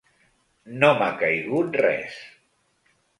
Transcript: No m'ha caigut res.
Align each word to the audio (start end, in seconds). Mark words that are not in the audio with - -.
No 0.83 0.87
m'ha 1.01 1.09
caigut 1.19 1.77
res. 1.83 2.17